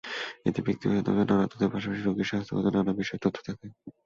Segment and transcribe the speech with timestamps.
[0.47, 3.65] এতে ব্যক্তিগত নানা তথ্যের পাশাপাশি রোগীর স্বাস্থ্যগত নানা বিষয়ের তথ্য থাকে।